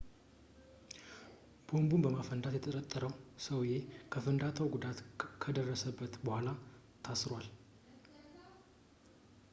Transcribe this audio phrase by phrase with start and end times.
[1.67, 3.13] ቦምቡን በማፈንዳት የተጠረጠረው
[3.47, 3.75] ሰውዬ
[4.15, 4.99] ከፍንዳታው ጉዳት
[5.43, 6.47] ከደረሰበት በኋላ
[7.07, 7.47] ታስሯል